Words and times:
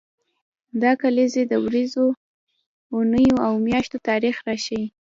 دا 0.81 0.91
کلیزې 1.01 1.43
د 1.47 1.53
ورځو، 1.65 2.05
اونیو 2.93 3.35
او 3.45 3.53
میاشتو 3.67 3.97
تاریخ 4.09 4.35
راښيي. 4.47 4.85